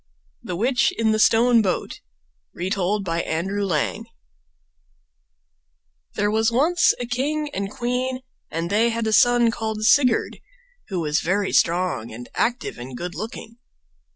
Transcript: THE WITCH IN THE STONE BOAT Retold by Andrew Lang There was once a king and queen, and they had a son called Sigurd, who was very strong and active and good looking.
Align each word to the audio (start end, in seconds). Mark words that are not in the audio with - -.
THE 0.41 0.55
WITCH 0.55 0.91
IN 0.97 1.11
THE 1.11 1.19
STONE 1.19 1.61
BOAT 1.61 2.01
Retold 2.55 3.05
by 3.05 3.21
Andrew 3.21 3.63
Lang 3.63 4.07
There 6.15 6.31
was 6.31 6.51
once 6.51 6.91
a 6.99 7.05
king 7.05 7.51
and 7.53 7.69
queen, 7.69 8.21
and 8.49 8.71
they 8.71 8.89
had 8.89 9.05
a 9.05 9.13
son 9.13 9.51
called 9.51 9.83
Sigurd, 9.85 10.39
who 10.87 11.01
was 11.01 11.19
very 11.21 11.51
strong 11.53 12.11
and 12.11 12.29
active 12.33 12.79
and 12.79 12.97
good 12.97 13.13
looking. 13.13 13.57